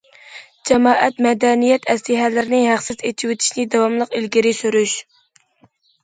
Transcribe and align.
جامائەت 0.67 1.19
مەدەنىيەت 1.25 1.83
ئەسلىھەلىرىنى 1.93 2.61
ھەقسىز 2.67 3.03
ئېچىۋېتىشنى 3.09 3.65
داۋاملىق 3.75 4.17
ئىلگىرى 4.21 4.55
سۈرۈش. 4.61 4.95